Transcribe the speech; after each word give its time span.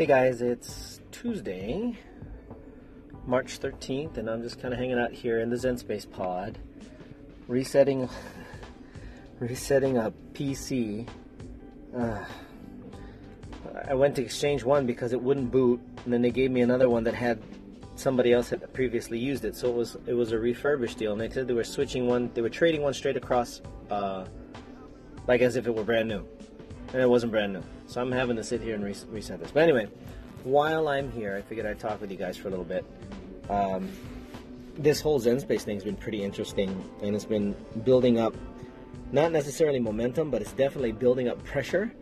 Hey 0.00 0.06
guys, 0.06 0.40
it's 0.40 0.98
Tuesday, 1.12 1.94
March 3.26 3.60
13th, 3.60 4.16
and 4.16 4.30
I'm 4.30 4.42
just 4.42 4.58
kind 4.58 4.72
of 4.72 4.80
hanging 4.80 4.98
out 4.98 5.12
here 5.12 5.40
in 5.40 5.50
the 5.50 5.58
Zen 5.58 5.76
Space 5.76 6.06
pod, 6.06 6.56
resetting, 7.48 8.08
resetting 9.40 9.98
a 9.98 10.10
PC. 10.32 11.06
Uh, 11.94 12.24
I 13.86 13.92
went 13.92 14.16
to 14.16 14.22
exchange 14.22 14.64
one 14.64 14.86
because 14.86 15.12
it 15.12 15.20
wouldn't 15.20 15.50
boot, 15.50 15.82
and 16.02 16.10
then 16.10 16.22
they 16.22 16.30
gave 16.30 16.50
me 16.50 16.62
another 16.62 16.88
one 16.88 17.04
that 17.04 17.12
had 17.12 17.42
somebody 17.94 18.32
else 18.32 18.48
had 18.48 18.72
previously 18.72 19.18
used 19.18 19.44
it, 19.44 19.54
so 19.54 19.68
it 19.68 19.74
was 19.74 19.98
it 20.06 20.14
was 20.14 20.32
a 20.32 20.38
refurbished 20.38 20.96
deal. 20.96 21.12
And 21.12 21.20
they 21.20 21.28
said 21.28 21.46
they 21.46 21.52
were 21.52 21.62
switching 21.62 22.06
one, 22.06 22.30
they 22.32 22.40
were 22.40 22.48
trading 22.48 22.80
one 22.80 22.94
straight 22.94 23.18
across, 23.18 23.60
uh, 23.90 24.24
like 25.28 25.42
as 25.42 25.56
if 25.56 25.66
it 25.66 25.74
were 25.74 25.84
brand 25.84 26.08
new, 26.08 26.26
and 26.92 27.02
it 27.02 27.08
wasn't 27.08 27.32
brand 27.32 27.52
new. 27.52 27.62
So 27.86 28.00
I'm 28.00 28.12
having 28.12 28.36
to 28.36 28.44
sit 28.44 28.60
here 28.60 28.74
and 28.74 28.84
re- 28.84 28.94
reset 29.08 29.40
this. 29.40 29.50
But 29.50 29.62
anyway, 29.62 29.88
while 30.44 30.88
I'm 30.88 31.10
here, 31.12 31.36
I 31.36 31.42
figured 31.42 31.66
I'd 31.66 31.78
talk 31.78 32.00
with 32.00 32.10
you 32.10 32.16
guys 32.16 32.36
for 32.36 32.48
a 32.48 32.50
little 32.50 32.64
bit. 32.64 32.84
Um, 33.48 33.90
this 34.76 35.00
whole 35.00 35.18
Zen 35.18 35.40
Space 35.40 35.64
thing's 35.64 35.84
been 35.84 35.96
pretty 35.96 36.22
interesting, 36.22 36.88
and 37.02 37.14
it's 37.14 37.24
been 37.24 37.54
building 37.84 38.18
up, 38.18 38.34
not 39.12 39.32
necessarily 39.32 39.78
momentum, 39.78 40.30
but 40.30 40.40
it's 40.40 40.52
definitely 40.52 40.92
building 40.92 41.28
up 41.28 41.42
pressure 41.44 41.92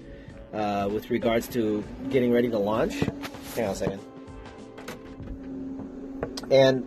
uh, 0.53 0.89
with 0.93 1.11
regards 1.11 1.49
to 1.49 1.83
getting 2.11 2.33
ready 2.33 2.49
to 2.49 2.59
launch. 2.59 3.01
Hang 3.55 3.65
on 3.65 3.71
a 3.71 3.75
second. 3.75 4.01
And 6.51 6.85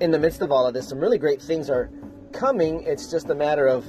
in 0.00 0.10
the 0.10 0.18
midst 0.18 0.40
of 0.40 0.50
all 0.50 0.66
of 0.66 0.74
this, 0.74 0.88
some 0.88 0.98
really 0.98 1.18
great 1.18 1.42
things 1.42 1.68
are 1.68 1.90
coming. 2.32 2.82
It's 2.84 3.10
just 3.10 3.28
a 3.30 3.34
matter 3.34 3.66
of 3.66 3.84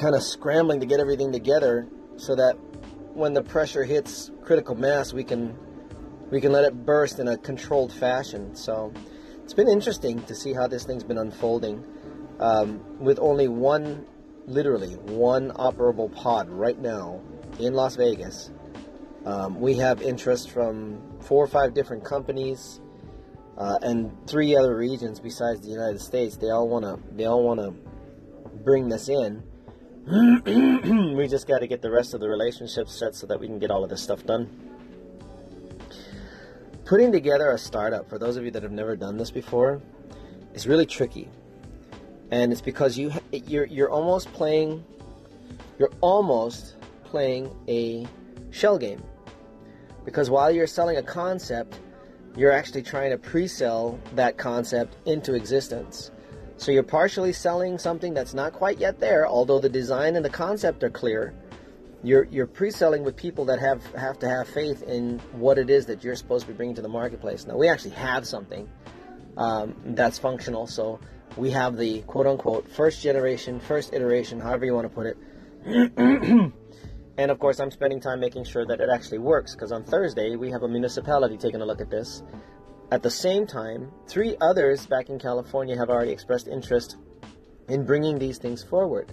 kind 0.00 0.14
of 0.14 0.22
scrambling 0.22 0.80
to 0.80 0.86
get 0.86 0.98
everything 0.98 1.30
together 1.30 1.86
so 2.16 2.34
that 2.34 2.54
when 3.14 3.34
the 3.34 3.42
pressure 3.42 3.84
hits 3.84 4.30
critical 4.42 4.74
mass, 4.74 5.12
we 5.12 5.22
can 5.22 5.56
we 6.30 6.40
can 6.40 6.52
let 6.52 6.64
it 6.64 6.86
burst 6.86 7.18
in 7.18 7.28
a 7.28 7.36
controlled 7.36 7.92
fashion. 7.92 8.54
So 8.54 8.92
it's 9.42 9.52
been 9.52 9.68
interesting 9.68 10.22
to 10.22 10.34
see 10.34 10.52
how 10.52 10.68
this 10.68 10.84
thing's 10.84 11.04
been 11.04 11.18
unfolding. 11.18 11.84
Um, 12.38 12.98
with 12.98 13.18
only 13.18 13.48
one, 13.48 14.06
literally 14.46 14.94
one 14.94 15.50
operable 15.50 16.14
pod 16.14 16.48
right 16.48 16.78
now 16.78 17.20
in 17.58 17.74
Las 17.74 17.96
Vegas, 17.96 18.50
um, 19.26 19.60
we 19.60 19.74
have 19.74 20.00
interest 20.00 20.50
from 20.50 21.02
four 21.20 21.44
or 21.44 21.48
five 21.48 21.74
different 21.74 22.04
companies 22.04 22.80
uh, 23.58 23.78
and 23.82 24.10
three 24.26 24.56
other 24.56 24.76
regions 24.76 25.20
besides 25.20 25.60
the 25.60 25.68
United 25.68 26.00
States. 26.00 26.36
They 26.36 26.50
all 26.50 26.68
want 26.68 26.84
to 26.84 26.98
they 27.14 27.26
all 27.26 27.42
want 27.42 27.60
to 27.60 27.72
bring 28.64 28.88
this 28.88 29.08
in. 29.08 29.42
we 31.16 31.28
just 31.28 31.46
got 31.46 31.58
to 31.58 31.66
get 31.66 31.82
the 31.82 31.90
rest 31.90 32.14
of 32.14 32.20
the 32.20 32.28
relationships 32.28 32.98
set 32.98 33.14
so 33.14 33.26
that 33.26 33.38
we 33.38 33.46
can 33.46 33.58
get 33.58 33.70
all 33.70 33.84
of 33.84 33.90
this 33.90 34.02
stuff 34.02 34.24
done. 34.24 34.48
Putting 36.84 37.12
together 37.12 37.50
a 37.50 37.58
startup, 37.58 38.08
for 38.08 38.18
those 38.18 38.36
of 38.36 38.44
you 38.44 38.50
that 38.50 38.62
have 38.62 38.72
never 38.72 38.96
done 38.96 39.16
this 39.16 39.30
before, 39.30 39.80
is 40.54 40.66
really 40.66 40.86
tricky, 40.86 41.28
and 42.30 42.50
it's 42.50 42.60
because 42.60 42.98
you 42.98 43.12
you're 43.30 43.66
you're 43.66 43.90
almost 43.90 44.32
playing 44.32 44.84
you're 45.78 45.92
almost 46.00 46.76
playing 47.04 47.54
a 47.68 48.06
shell 48.50 48.78
game 48.78 49.02
because 50.04 50.30
while 50.30 50.50
you're 50.50 50.66
selling 50.66 50.96
a 50.96 51.02
concept, 51.02 51.78
you're 52.36 52.52
actually 52.52 52.82
trying 52.82 53.10
to 53.10 53.18
pre-sell 53.18 53.98
that 54.14 54.38
concept 54.38 54.96
into 55.06 55.34
existence. 55.34 56.10
So 56.60 56.72
you're 56.72 56.82
partially 56.82 57.32
selling 57.32 57.78
something 57.78 58.12
that's 58.12 58.34
not 58.34 58.52
quite 58.52 58.78
yet 58.78 59.00
there, 59.00 59.26
although 59.26 59.60
the 59.60 59.70
design 59.70 60.14
and 60.14 60.22
the 60.22 60.28
concept 60.28 60.84
are 60.84 60.90
clear. 60.90 61.32
You're 62.02 62.24
you're 62.24 62.46
pre-selling 62.46 63.02
with 63.02 63.16
people 63.16 63.46
that 63.46 63.58
have 63.60 63.82
have 63.94 64.18
to 64.18 64.28
have 64.28 64.46
faith 64.46 64.82
in 64.82 65.20
what 65.32 65.56
it 65.56 65.70
is 65.70 65.86
that 65.86 66.04
you're 66.04 66.14
supposed 66.16 66.44
to 66.44 66.52
be 66.52 66.56
bringing 66.56 66.74
to 66.74 66.82
the 66.82 66.88
marketplace. 66.88 67.46
Now 67.46 67.56
we 67.56 67.66
actually 67.66 67.92
have 67.92 68.26
something 68.26 68.68
um, 69.38 69.74
that's 69.86 70.18
functional, 70.18 70.66
so 70.66 71.00
we 71.38 71.50
have 71.50 71.78
the 71.78 72.02
quote 72.02 72.26
unquote 72.26 72.68
first 72.68 73.02
generation, 73.02 73.58
first 73.58 73.94
iteration, 73.94 74.38
however 74.38 74.66
you 74.66 74.74
want 74.74 74.86
to 74.86 74.94
put 74.94 75.06
it. 75.06 75.16
and 77.16 77.30
of 77.30 77.38
course, 77.38 77.58
I'm 77.58 77.70
spending 77.70 78.00
time 78.00 78.20
making 78.20 78.44
sure 78.44 78.66
that 78.66 78.82
it 78.82 78.90
actually 78.92 79.18
works 79.18 79.54
because 79.54 79.72
on 79.72 79.82
Thursday 79.82 80.36
we 80.36 80.50
have 80.50 80.62
a 80.62 80.68
municipality 80.68 81.38
taking 81.38 81.62
a 81.62 81.64
look 81.64 81.80
at 81.80 81.88
this 81.88 82.22
at 82.90 83.02
the 83.02 83.10
same 83.10 83.46
time, 83.46 83.92
three 84.08 84.36
others 84.40 84.86
back 84.86 85.08
in 85.08 85.18
California 85.18 85.76
have 85.76 85.90
already 85.90 86.10
expressed 86.10 86.48
interest 86.48 86.96
in 87.68 87.84
bringing 87.84 88.18
these 88.18 88.38
things 88.38 88.64
forward 88.64 89.12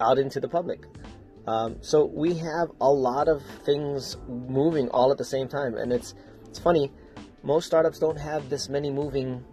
out 0.00 0.18
into 0.18 0.40
the 0.40 0.48
public. 0.48 0.86
Um, 1.46 1.76
so 1.82 2.06
we 2.06 2.34
have 2.38 2.70
a 2.80 2.90
lot 2.90 3.28
of 3.28 3.42
things 3.64 4.16
moving 4.26 4.88
all 4.88 5.12
at 5.12 5.18
the 5.18 5.24
same 5.24 5.48
time, 5.48 5.76
and 5.76 5.92
it's 5.92 6.14
it's 6.48 6.58
funny. 6.58 6.90
Most 7.42 7.66
startups 7.66 7.98
don't 7.98 8.16
have 8.16 8.48
this 8.48 8.70
many 8.70 8.90
moving 8.90 9.44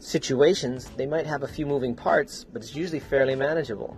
situations. 0.00 0.90
They 0.96 1.06
might 1.06 1.26
have 1.26 1.44
a 1.44 1.48
few 1.48 1.64
moving 1.64 1.94
parts, 1.94 2.44
but 2.44 2.62
it's 2.62 2.74
usually 2.74 2.98
fairly 2.98 3.36
manageable. 3.36 3.96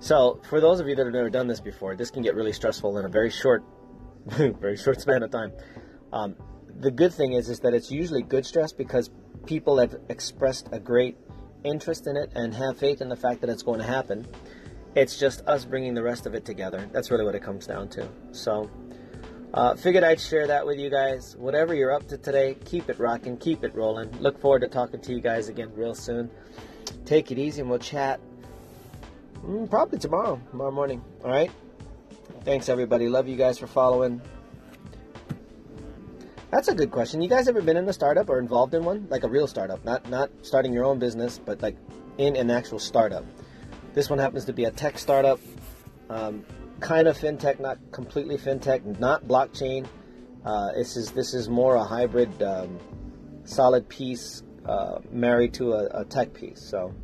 So 0.00 0.40
for 0.48 0.60
those 0.60 0.80
of 0.80 0.88
you 0.88 0.96
that 0.96 1.04
have 1.04 1.12
never 1.12 1.30
done 1.30 1.46
this 1.46 1.60
before, 1.60 1.94
this 1.94 2.10
can 2.10 2.22
get 2.22 2.34
really 2.34 2.52
stressful 2.52 2.98
in 2.98 3.04
a 3.04 3.08
very 3.08 3.30
short, 3.30 3.62
very 4.26 4.76
short 4.76 5.00
span 5.00 5.22
of 5.22 5.30
time. 5.30 5.52
Um, 6.12 6.34
the 6.80 6.90
good 6.90 7.12
thing 7.12 7.32
is 7.32 7.48
is 7.48 7.60
that 7.60 7.74
it's 7.74 7.90
usually 7.90 8.22
good 8.22 8.44
stress 8.44 8.72
because 8.72 9.10
people 9.46 9.78
have 9.78 9.96
expressed 10.08 10.68
a 10.72 10.78
great 10.78 11.16
interest 11.64 12.06
in 12.06 12.16
it 12.16 12.30
and 12.34 12.54
have 12.54 12.76
faith 12.78 13.00
in 13.00 13.08
the 13.08 13.16
fact 13.16 13.40
that 13.40 13.50
it's 13.50 13.62
going 13.62 13.80
to 13.80 13.86
happen. 13.86 14.26
It's 14.94 15.18
just 15.18 15.46
us 15.46 15.64
bringing 15.64 15.94
the 15.94 16.02
rest 16.02 16.26
of 16.26 16.34
it 16.34 16.44
together. 16.44 16.88
That's 16.92 17.10
really 17.10 17.24
what 17.24 17.34
it 17.34 17.42
comes 17.42 17.66
down 17.66 17.88
to. 17.90 18.08
So, 18.32 18.70
uh, 19.52 19.74
figured 19.74 20.04
I'd 20.04 20.20
share 20.20 20.46
that 20.46 20.66
with 20.66 20.78
you 20.78 20.90
guys. 20.90 21.36
Whatever 21.36 21.74
you're 21.74 21.92
up 21.92 22.08
to 22.08 22.18
today, 22.18 22.56
keep 22.64 22.88
it 22.88 22.98
rocking, 22.98 23.36
keep 23.36 23.64
it 23.64 23.74
rolling. 23.74 24.10
Look 24.20 24.40
forward 24.40 24.60
to 24.60 24.68
talking 24.68 25.00
to 25.00 25.12
you 25.12 25.20
guys 25.20 25.48
again 25.48 25.70
real 25.74 25.94
soon. 25.94 26.30
Take 27.04 27.30
it 27.30 27.38
easy 27.38 27.60
and 27.60 27.70
we'll 27.70 27.78
chat 27.78 28.20
mm, 29.44 29.68
probably 29.68 29.98
tomorrow, 29.98 30.40
tomorrow 30.50 30.70
morning. 30.70 31.02
All 31.24 31.30
right. 31.30 31.50
Thanks, 32.44 32.68
everybody. 32.68 33.08
Love 33.08 33.28
you 33.28 33.36
guys 33.36 33.58
for 33.58 33.66
following. 33.66 34.20
That's 36.50 36.68
a 36.68 36.74
good 36.74 36.90
question. 36.90 37.20
You 37.20 37.28
guys 37.28 37.48
ever 37.48 37.60
been 37.60 37.76
in 37.76 37.88
a 37.88 37.92
startup 37.92 38.28
or 38.30 38.38
involved 38.38 38.72
in 38.74 38.84
one? 38.84 39.06
Like 39.10 39.24
a 39.24 39.28
real 39.28 39.46
startup, 39.46 39.84
not 39.84 40.08
not 40.08 40.30
starting 40.42 40.72
your 40.72 40.84
own 40.84 40.98
business, 40.98 41.40
but 41.44 41.60
like 41.60 41.76
in 42.18 42.36
an 42.36 42.50
actual 42.50 42.78
startup. 42.78 43.24
This 43.94 44.08
one 44.08 44.18
happens 44.18 44.44
to 44.44 44.52
be 44.52 44.64
a 44.64 44.70
tech 44.70 44.98
startup, 44.98 45.40
um, 46.08 46.44
kind 46.80 47.08
of 47.08 47.18
fintech, 47.18 47.58
not 47.58 47.78
completely 47.90 48.36
fintech, 48.36 48.98
not 49.00 49.24
blockchain. 49.24 49.86
Uh, 50.44 50.72
this 50.72 50.96
is 50.96 51.10
this 51.10 51.34
is 51.34 51.48
more 51.48 51.74
a 51.74 51.84
hybrid, 51.84 52.40
um, 52.42 52.78
solid 53.44 53.88
piece 53.88 54.44
uh, 54.66 55.00
married 55.10 55.52
to 55.54 55.72
a, 55.72 56.02
a, 56.02 56.04
tech 56.04 56.32
piece. 56.32 56.60
So, 56.60 56.94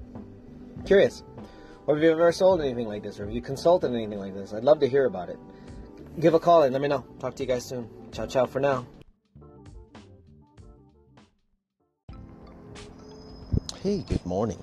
curious. 0.84 1.24
Or 1.86 1.96
have 1.96 2.04
you 2.04 2.12
ever 2.12 2.30
sold 2.30 2.60
anything 2.60 2.86
like 2.86 3.02
this, 3.02 3.18
or 3.18 3.24
have 3.24 3.34
you 3.34 3.42
consulted 3.42 3.92
anything 3.92 4.18
like 4.18 4.34
this? 4.34 4.52
I'd 4.52 4.62
love 4.62 4.78
to 4.80 4.88
hear 4.88 5.06
about 5.06 5.30
it. 5.30 5.38
Give 6.20 6.34
a 6.34 6.40
call 6.40 6.62
and 6.62 6.72
let 6.72 6.80
me 6.80 6.88
know. 6.88 7.04
Talk 7.18 7.34
to 7.36 7.42
you 7.42 7.48
guys 7.48 7.64
soon. 7.64 7.88
Ciao, 8.12 8.26
ciao 8.26 8.46
for 8.46 8.60
now. 8.60 8.86
Hey, 13.82 14.04
good 14.08 14.24
morning. 14.24 14.62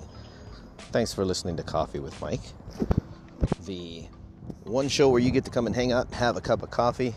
Thanks 0.92 1.12
for 1.12 1.26
listening 1.26 1.54
to 1.58 1.62
Coffee 1.62 1.98
with 1.98 2.18
Mike. 2.22 2.40
The 3.66 4.06
one 4.64 4.88
show 4.88 5.10
where 5.10 5.20
you 5.20 5.30
get 5.30 5.44
to 5.44 5.50
come 5.50 5.66
and 5.66 5.76
hang 5.76 5.92
out 5.92 6.06
and 6.06 6.14
have 6.14 6.38
a 6.38 6.40
cup 6.40 6.62
of 6.62 6.70
coffee 6.70 7.14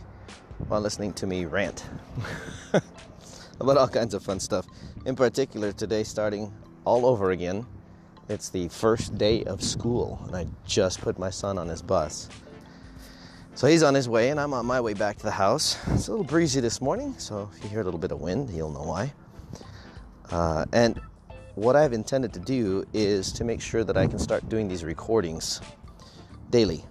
while 0.67 0.81
listening 0.81 1.13
to 1.13 1.27
me 1.27 1.45
rant 1.45 1.85
about 3.61 3.77
all 3.77 3.87
kinds 3.87 4.13
of 4.13 4.21
fun 4.21 4.41
stuff. 4.41 4.67
In 5.05 5.15
particular, 5.15 5.71
today, 5.71 6.03
starting 6.03 6.53
all 6.83 7.05
over 7.05 7.31
again, 7.31 7.65
it's 8.27 8.49
the 8.49 8.67
first 8.67 9.17
day 9.17 9.45
of 9.45 9.63
school, 9.63 10.21
and 10.27 10.35
I 10.35 10.47
just 10.67 10.99
put 10.99 11.17
my 11.17 11.29
son 11.29 11.57
on 11.57 11.69
his 11.69 11.81
bus. 11.81 12.27
So 13.55 13.65
he's 13.65 13.81
on 13.81 13.93
his 13.93 14.09
way, 14.09 14.29
and 14.29 14.41
I'm 14.41 14.53
on 14.53 14.65
my 14.65 14.81
way 14.81 14.93
back 14.93 15.19
to 15.19 15.23
the 15.23 15.31
house. 15.31 15.77
It's 15.91 16.09
a 16.09 16.11
little 16.11 16.25
breezy 16.25 16.59
this 16.59 16.81
morning, 16.81 17.15
so 17.17 17.49
if 17.55 17.63
you 17.63 17.69
hear 17.69 17.79
a 17.79 17.85
little 17.85 17.97
bit 17.97 18.11
of 18.11 18.19
wind, 18.19 18.49
you'll 18.49 18.73
know 18.73 18.83
why. 18.83 19.13
Uh, 20.29 20.65
and 20.73 20.99
what 21.55 21.75
I've 21.75 21.93
intended 21.93 22.33
to 22.33 22.39
do 22.39 22.85
is 22.93 23.31
to 23.33 23.43
make 23.43 23.61
sure 23.61 23.83
that 23.83 23.97
I 23.97 24.07
can 24.07 24.19
start 24.19 24.47
doing 24.49 24.67
these 24.67 24.83
recordings 24.83 25.61
daily 26.49 26.83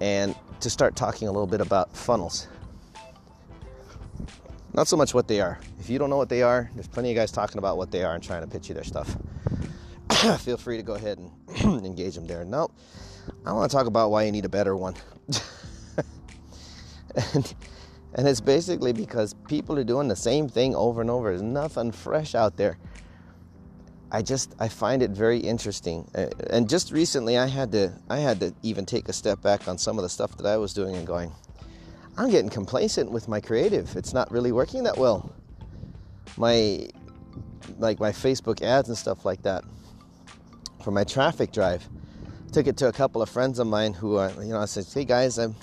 and 0.00 0.34
to 0.60 0.70
start 0.70 0.96
talking 0.96 1.28
a 1.28 1.30
little 1.32 1.46
bit 1.46 1.60
about 1.60 1.94
funnels. 1.94 2.48
Not 4.74 4.88
so 4.88 4.96
much 4.96 5.12
what 5.12 5.28
they 5.28 5.40
are. 5.40 5.60
If 5.80 5.90
you 5.90 5.98
don't 5.98 6.08
know 6.08 6.16
what 6.16 6.30
they 6.30 6.42
are, 6.42 6.70
there's 6.74 6.88
plenty 6.88 7.10
of 7.10 7.16
guys 7.16 7.30
talking 7.30 7.58
about 7.58 7.76
what 7.76 7.90
they 7.90 8.02
are 8.04 8.14
and 8.14 8.22
trying 8.22 8.42
to 8.42 8.48
pitch 8.48 8.68
you 8.68 8.74
their 8.74 8.84
stuff. 8.84 9.16
Feel 10.40 10.56
free 10.56 10.78
to 10.78 10.82
go 10.82 10.94
ahead 10.94 11.18
and 11.18 11.84
engage 11.84 12.14
them 12.14 12.26
there. 12.26 12.44
Nope. 12.44 12.72
I 13.44 13.52
want 13.52 13.70
to 13.70 13.76
talk 13.76 13.86
about 13.86 14.10
why 14.10 14.22
you 14.24 14.32
need 14.32 14.46
a 14.46 14.48
better 14.48 14.76
one. 14.76 14.94
and, 17.34 17.54
and 18.14 18.26
it's 18.26 18.40
basically 18.40 18.94
because 18.94 19.34
people 19.46 19.78
are 19.78 19.84
doing 19.84 20.08
the 20.08 20.16
same 20.16 20.48
thing 20.48 20.74
over 20.74 21.02
and 21.02 21.10
over. 21.10 21.28
There's 21.28 21.42
nothing 21.42 21.92
fresh 21.92 22.34
out 22.34 22.56
there. 22.56 22.78
I 24.14 24.20
just 24.20 24.54
I 24.60 24.68
find 24.68 25.02
it 25.02 25.10
very 25.10 25.38
interesting. 25.38 26.06
Uh, 26.14 26.26
and 26.50 26.68
just 26.68 26.92
recently, 26.92 27.38
I 27.38 27.46
had 27.46 27.72
to 27.72 27.92
I 28.10 28.18
had 28.18 28.40
to 28.40 28.54
even 28.62 28.84
take 28.84 29.08
a 29.08 29.12
step 29.12 29.40
back 29.40 29.66
on 29.66 29.78
some 29.78 29.98
of 29.98 30.02
the 30.02 30.10
stuff 30.10 30.36
that 30.36 30.46
I 30.46 30.58
was 30.58 30.74
doing 30.74 30.94
and 30.96 31.06
going. 31.06 31.32
I'm 32.18 32.30
getting 32.30 32.50
complacent 32.50 33.10
with 33.10 33.26
my 33.26 33.40
creative. 33.40 33.96
It's 33.96 34.12
not 34.12 34.30
really 34.30 34.52
working 34.52 34.82
that 34.82 34.98
well. 34.98 35.34
My 36.36 36.88
like 37.78 38.00
my 38.00 38.10
Facebook 38.12 38.60
ads 38.60 38.88
and 38.90 38.98
stuff 38.98 39.24
like 39.24 39.42
that 39.42 39.64
for 40.84 40.90
my 40.90 41.04
traffic 41.04 41.50
drive. 41.50 41.88
Took 42.52 42.66
it 42.66 42.76
to 42.78 42.88
a 42.88 42.92
couple 42.92 43.22
of 43.22 43.30
friends 43.30 43.58
of 43.58 43.66
mine 43.66 43.94
who 43.94 44.16
are, 44.16 44.30
you 44.42 44.50
know, 44.50 44.60
I 44.60 44.66
said, 44.66 44.84
"Hey 44.92 45.06
guys, 45.06 45.38
I'm 45.38 45.56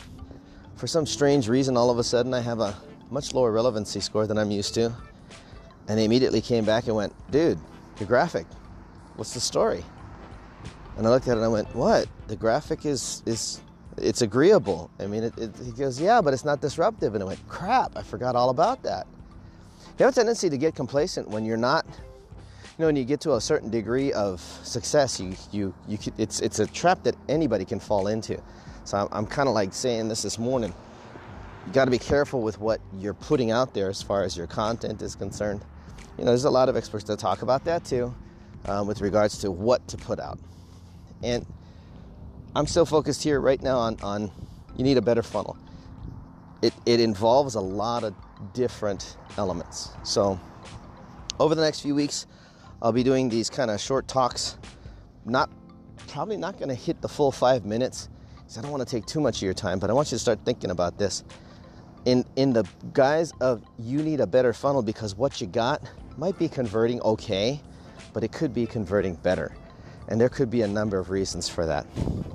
for 0.75 0.87
some 0.87 1.05
strange 1.05 1.47
reason 1.47 1.77
all 1.77 1.91
of 1.91 1.99
a 1.99 2.03
sudden 2.03 2.33
I 2.33 2.39
have 2.39 2.61
a 2.61 2.75
much 3.11 3.31
lower 3.31 3.51
relevancy 3.51 3.99
score 3.99 4.25
than 4.25 4.39
I'm 4.39 4.49
used 4.49 4.73
to." 4.73 4.91
And 5.87 5.99
they 5.99 6.05
immediately 6.05 6.41
came 6.41 6.65
back 6.65 6.87
and 6.87 6.95
went, 6.95 7.13
"Dude, 7.29 7.59
your 7.99 8.07
graphic. 8.07 8.45
What's 9.15 9.33
the 9.33 9.39
story?" 9.39 9.83
And 10.97 11.07
I 11.07 11.09
looked 11.09 11.27
at 11.27 11.31
it 11.31 11.37
and 11.37 11.45
I 11.45 11.49
went, 11.49 11.73
"What? 11.75 12.07
The 12.27 12.35
graphic 12.35 12.85
is 12.85 13.23
is 13.25 13.61
it's 14.01 14.21
agreeable. 14.21 14.89
I 14.99 15.07
mean, 15.07 15.23
it, 15.23 15.37
it, 15.37 15.51
he 15.63 15.71
goes, 15.71 15.99
yeah, 15.99 16.21
but 16.21 16.33
it's 16.33 16.45
not 16.45 16.61
disruptive. 16.61 17.15
And 17.15 17.23
I 17.23 17.27
went, 17.27 17.47
crap, 17.47 17.97
I 17.97 18.03
forgot 18.03 18.35
all 18.35 18.49
about 18.49 18.83
that. 18.83 19.07
You 19.97 20.05
have 20.05 20.13
a 20.13 20.15
tendency 20.15 20.49
to 20.49 20.57
get 20.57 20.75
complacent 20.75 21.27
when 21.27 21.43
you're 21.43 21.57
not, 21.57 21.85
you 21.87 22.79
know, 22.79 22.85
when 22.85 22.95
you 22.95 23.03
get 23.03 23.19
to 23.21 23.33
a 23.33 23.41
certain 23.41 23.69
degree 23.69 24.13
of 24.13 24.39
success, 24.63 25.19
you, 25.19 25.35
you, 25.51 25.73
you, 25.87 25.97
it's, 26.17 26.39
it's 26.39 26.59
a 26.59 26.67
trap 26.67 27.03
that 27.03 27.15
anybody 27.27 27.65
can 27.65 27.79
fall 27.79 28.07
into. 28.07 28.41
So 28.85 28.97
I'm, 28.97 29.07
I'm 29.11 29.25
kind 29.25 29.49
of 29.49 29.55
like 29.55 29.73
saying 29.73 30.07
this 30.07 30.21
this 30.21 30.39
morning. 30.39 30.73
You 31.67 31.73
got 31.73 31.85
to 31.85 31.91
be 31.91 31.99
careful 31.99 32.41
with 32.41 32.59
what 32.59 32.79
you're 32.97 33.13
putting 33.13 33.51
out 33.51 33.73
there 33.73 33.89
as 33.89 34.01
far 34.01 34.23
as 34.23 34.37
your 34.37 34.47
content 34.47 35.01
is 35.01 35.15
concerned. 35.15 35.63
You 36.17 36.25
know, 36.25 36.31
there's 36.31 36.45
a 36.45 36.49
lot 36.49 36.69
of 36.69 36.75
experts 36.75 37.05
that 37.05 37.19
talk 37.19 37.41
about 37.41 37.65
that 37.65 37.85
too, 37.85 38.13
um, 38.65 38.87
with 38.87 39.01
regards 39.01 39.37
to 39.39 39.51
what 39.51 39.87
to 39.87 39.97
put 39.97 40.19
out. 40.19 40.39
And 41.23 41.45
I'm 42.55 42.67
still 42.67 42.85
focused 42.85 43.23
here 43.23 43.39
right 43.39 43.61
now 43.61 43.77
on, 43.77 43.97
on 44.01 44.31
you 44.75 44.83
need 44.83 44.97
a 44.97 45.01
better 45.01 45.23
funnel. 45.23 45.57
It, 46.61 46.73
it 46.85 46.99
involves 46.99 47.55
a 47.55 47.61
lot 47.61 48.03
of 48.03 48.13
different 48.53 49.17
elements. 49.37 49.91
So, 50.03 50.39
over 51.39 51.55
the 51.55 51.61
next 51.61 51.81
few 51.81 51.95
weeks, 51.95 52.27
I'll 52.81 52.91
be 52.91 53.03
doing 53.03 53.29
these 53.29 53.49
kind 53.49 53.71
of 53.71 53.79
short 53.79 54.07
talks. 54.07 54.57
Not 55.25 55.49
probably 56.07 56.37
not 56.37 56.57
going 56.57 56.69
to 56.69 56.75
hit 56.75 57.01
the 57.01 57.07
full 57.07 57.31
five 57.31 57.65
minutes 57.65 58.09
because 58.37 58.57
I 58.57 58.61
don't 58.61 58.71
want 58.71 58.87
to 58.87 58.89
take 58.89 59.05
too 59.05 59.21
much 59.21 59.37
of 59.37 59.43
your 59.43 59.53
time, 59.53 59.79
but 59.79 59.89
I 59.89 59.93
want 59.93 60.11
you 60.11 60.15
to 60.15 60.19
start 60.19 60.39
thinking 60.43 60.71
about 60.71 60.97
this. 60.97 61.23
In 62.05 62.25
in 62.35 62.53
the 62.53 62.65
guise 62.93 63.33
of 63.41 63.63
you 63.77 64.01
need 64.01 64.19
a 64.19 64.27
better 64.27 64.53
funnel 64.53 64.81
because 64.81 65.15
what 65.15 65.41
you 65.41 65.47
got 65.47 65.81
might 66.17 66.37
be 66.39 66.47
converting 66.47 67.01
okay, 67.01 67.61
but 68.13 68.23
it 68.23 68.31
could 68.31 68.53
be 68.53 68.65
converting 68.65 69.15
better. 69.15 69.55
And 70.07 70.19
there 70.19 70.29
could 70.29 70.49
be 70.49 70.61
a 70.63 70.67
number 70.67 70.97
of 70.97 71.09
reasons 71.09 71.47
for 71.47 71.65
that. 71.65 71.85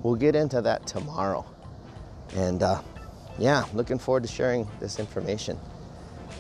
We'll 0.03 0.15
get 0.15 0.37
into 0.37 0.63
that 0.63 0.87
tomorrow. 0.87 1.45
And 2.37 2.63
uh, 2.63 2.83
yeah, 3.39 3.65
looking 3.75 3.99
forward 3.99 4.23
to 4.23 4.29
sharing 4.29 4.69
this 4.81 4.99
information 4.99 5.59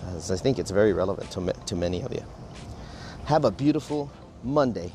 as 0.08 0.30
I 0.30 0.36
think 0.36 0.58
it's 0.58 0.70
very 0.70 0.92
relevant 0.92 1.30
to, 1.32 1.52
to 1.66 1.76
many 1.76 2.02
of 2.02 2.12
you. 2.12 2.24
Have 3.26 3.44
a 3.44 3.50
beautiful 3.50 4.10
Monday, 4.42 4.92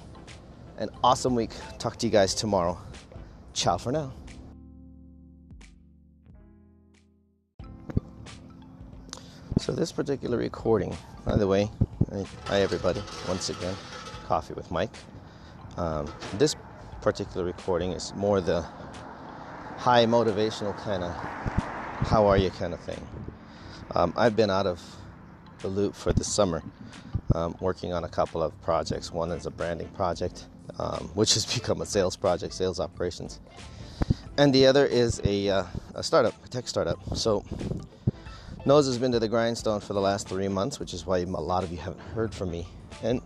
an 0.77 0.89
awesome 1.03 1.35
week. 1.35 1.51
Talk 1.77 1.97
to 1.97 2.05
you 2.05 2.11
guys 2.11 2.35
tomorrow. 2.35 2.77
Ciao 3.53 3.77
for 3.77 3.91
now. 3.91 4.13
So, 9.69 9.75
this 9.75 9.91
particular 9.91 10.35
recording, 10.35 10.97
by 11.25 11.35
the 11.35 11.45
way, 11.45 11.69
hi 12.45 12.61
everybody, 12.61 13.03
once 13.27 13.51
again, 13.51 13.75
Coffee 14.25 14.55
with 14.55 14.71
Mike. 14.71 14.95
Um, 15.77 16.11
this 16.39 16.55
particular 17.03 17.45
recording 17.45 17.91
is 17.91 18.11
more 18.15 18.41
the 18.41 18.61
high 19.77 20.07
motivational 20.07 20.75
kind 20.79 21.03
of 21.03 21.13
how 22.07 22.25
are 22.25 22.35
you 22.35 22.49
kind 22.49 22.73
of 22.73 22.79
thing. 22.79 22.99
Um, 23.93 24.11
I've 24.17 24.35
been 24.35 24.49
out 24.49 24.65
of 24.65 24.81
the 25.59 25.67
loop 25.67 25.93
for 25.93 26.13
the 26.13 26.23
summer, 26.23 26.63
um, 27.35 27.55
working 27.59 27.93
on 27.93 28.03
a 28.03 28.09
couple 28.09 28.41
of 28.41 28.59
projects. 28.63 29.13
One 29.13 29.29
is 29.29 29.45
a 29.45 29.51
branding 29.51 29.89
project, 29.89 30.47
um, 30.79 31.11
which 31.13 31.35
has 31.35 31.45
become 31.45 31.79
a 31.81 31.85
sales 31.85 32.15
project, 32.15 32.55
sales 32.55 32.79
operations, 32.79 33.39
and 34.35 34.51
the 34.51 34.65
other 34.65 34.87
is 34.87 35.21
a, 35.23 35.47
uh, 35.47 35.63
a 35.93 36.01
startup, 36.01 36.33
a 36.43 36.47
tech 36.47 36.67
startup. 36.67 36.97
So, 37.15 37.45
nose 38.65 38.85
has 38.87 38.97
been 38.97 39.11
to 39.11 39.19
the 39.19 39.27
grindstone 39.27 39.79
for 39.79 39.93
the 39.93 40.01
last 40.01 40.27
three 40.27 40.47
months, 40.47 40.79
which 40.79 40.93
is 40.93 41.05
why 41.05 41.19
a 41.19 41.25
lot 41.25 41.63
of 41.63 41.71
you 41.71 41.77
haven't 41.77 42.01
heard 42.01 42.33
from 42.33 42.51
me. 42.51 42.67
And 43.03 43.21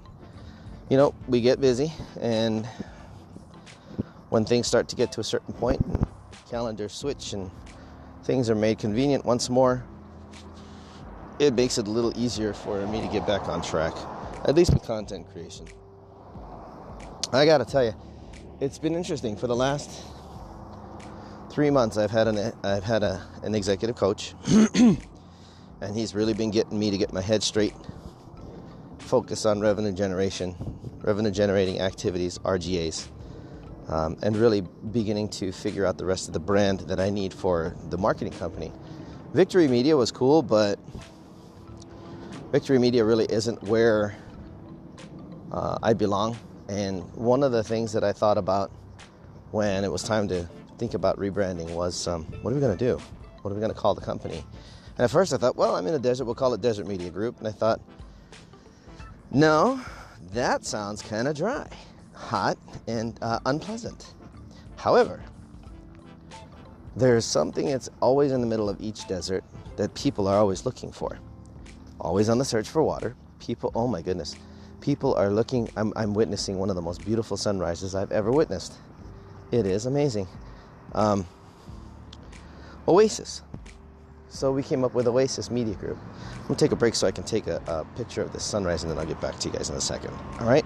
you 0.89 0.97
know, 0.97 1.15
we 1.27 1.41
get 1.41 1.59
busy, 1.59 1.91
and 2.19 2.65
when 4.30 4.45
things 4.45 4.68
start 4.68 4.88
to 4.89 4.95
get 4.95 5.12
to 5.13 5.21
a 5.21 5.24
certain 5.24 5.53
point, 5.53 5.80
and 5.81 6.07
calendars 6.50 6.94
switch 6.94 7.33
and 7.33 7.50
things 8.24 8.50
are 8.50 8.56
made 8.56 8.80
convenient 8.80 9.25
once 9.25 9.50
more, 9.50 9.83
it 11.39 11.53
makes 11.53 11.77
it 11.77 11.88
a 11.88 11.89
little 11.89 12.18
easier 12.18 12.53
for 12.53 12.86
me 12.88 13.01
to 13.01 13.07
get 13.07 13.25
back 13.25 13.47
on 13.47 13.62
track, 13.62 13.94
at 14.45 14.56
least 14.56 14.74
with 14.74 14.83
content 14.83 15.27
creation. 15.31 15.65
I 17.31 17.45
gotta 17.45 17.65
tell 17.65 17.83
you, 17.83 17.94
it's 18.59 18.77
been 18.77 18.94
interesting 18.95 19.36
for 19.36 19.47
the 19.47 19.56
last 19.56 19.89
three 21.50 21.69
months. 21.69 21.97
I've 21.97 22.12
had 22.12 22.27
an 22.27 22.53
I've 22.63 22.83
had 22.83 23.03
a, 23.03 23.25
an 23.41 23.56
executive 23.56 23.95
coach, 23.95 24.36
and 25.83 25.95
he's 25.95 26.15
really 26.15 26.33
been 26.33 26.50
getting 26.50 26.80
me 26.80 26.89
to 26.89 26.97
get 26.97 27.12
my 27.12 27.21
head 27.21 27.44
straight 27.44 27.74
focus 29.00 29.45
on 29.45 29.59
revenue 29.59 29.91
generation, 29.91 30.56
revenue 31.01 31.30
generating 31.30 31.81
activities, 31.81 32.39
RGAs, 32.39 33.07
um, 33.89 34.18
and 34.24 34.35
really 34.38 34.62
beginning 34.91 35.27
to 35.27 35.51
figure 35.51 35.85
out 35.85 35.97
the 35.97 36.06
rest 36.06 36.27
of 36.27 36.33
the 36.33 36.39
brand 36.39 36.80
that 36.81 37.00
I 37.00 37.09
need 37.09 37.33
for 37.33 37.75
the 37.89 37.97
marketing 37.97 38.33
company. 38.33 38.71
Victory 39.33 39.68
Media 39.68 39.97
was 39.97 40.12
cool, 40.12 40.41
but 40.41 40.80
Victory 42.51 42.79
Media 42.79 43.03
really 43.03 43.25
isn't 43.25 43.62
where 43.63 44.15
uh, 45.51 45.77
I 45.83 45.94
belong. 45.94 46.38
And 46.69 47.03
one 47.13 47.44
of 47.44 47.51
the 47.51 47.63
things 47.63 47.91
that 47.91 48.03
I 48.03 48.13
thought 48.13 48.38
about 48.38 48.71
when 49.51 49.83
it 49.83 49.91
was 49.91 50.01
time 50.01 50.27
to 50.29 50.47
think 50.77 50.94
about 50.94 51.19
rebranding 51.19 51.69
was 51.71 52.07
um, 52.07 52.24
what 52.41 52.51
are 52.51 52.56
we 52.56 52.62
going 52.62 52.75
to 52.75 52.86
do? 52.86 53.00
What 53.41 53.51
are 53.51 53.53
we 53.53 53.59
going 53.59 53.74
to 53.74 53.77
call 53.77 53.94
the 53.94 54.01
company? 54.01 54.44
And 54.98 55.06
at 55.06 55.12
first 55.12 55.34
I 55.34 55.38
thought, 55.38 55.56
well, 55.56 55.75
I'm 55.75 55.88
in 55.88 55.94
a 55.94 56.00
desert, 56.00 56.25
we'll 56.25 56.36
call 56.36 56.54
it 56.54 56.62
Desert 56.62 56.88
Media 56.88 57.10
Group. 57.10 57.40
And 57.40 57.48
I 57.48 57.51
thought, 57.51 57.81
no, 59.31 59.81
that 60.34 60.66
sounds 60.66 61.01
kind 61.01 61.28
of 61.28 61.36
dry, 61.36 61.68
hot, 62.13 62.57
and 62.88 63.18
uh, 63.22 63.40
unpleasant. 63.45 64.13
However, 64.75 65.24
there's 66.95 67.25
something 67.25 67.66
that's 67.66 67.90
always 68.01 68.31
in 68.31 68.42
the 68.42 68.48
middle 68.48 68.69
of 68.69 68.80
each 68.80 69.07
desert 69.07 69.44
that 69.78 69.94
people 69.95 70.27
are 70.27 70.38
always 70.38 70.65
looking 70.65 70.91
for. 70.91 71.17
Always 72.00 72.29
on 72.29 72.38
the 72.38 72.46
search 72.46 72.70
for 72.70 72.84
water. 72.84 73.15
People, 73.39 73.72
oh 73.74 73.88
my 73.88 74.01
goodness, 74.01 74.36
people 74.82 75.15
are 75.15 75.29
looking. 75.29 75.70
I'm, 75.75 75.91
I'm 75.96 76.13
witnessing 76.13 76.60
one 76.60 76.70
of 76.70 76.75
the 76.75 76.82
most 76.82 77.03
beautiful 77.03 77.38
sunrises 77.38 77.96
I've 77.96 78.12
ever 78.12 78.32
witnessed. 78.32 78.74
It 79.51 79.65
is 79.65 79.86
amazing. 79.86 80.27
Um, 80.94 81.25
Oasis. 82.88 83.41
So 84.34 84.52
we 84.52 84.63
came 84.63 84.84
up 84.84 84.96
with 84.96 85.08
Oasis 85.08 85.52
Media 85.52 85.75
Group. 85.75 86.00
I'm 86.36 86.42
gonna 86.48 86.56
take 86.56 86.72
a 86.72 86.75
break 86.75 86.96
so 86.96 87.06
I 87.06 87.12
can 87.12 87.24
take 87.24 87.46
a, 87.46 87.62
a 87.68 87.86
picture 87.96 88.24
of 88.24 88.34
the 88.34 88.40
sunrise 88.40 88.82
and 88.82 88.92
then 88.92 88.98
I'll 88.98 89.06
get 89.06 89.22
back 89.22 89.38
to 89.38 89.48
you 89.48 89.54
guys 89.54 89.70
in 89.70 89.75
a 89.75 89.82
second. 89.82 90.12
All 90.40 90.48
right? 90.48 90.66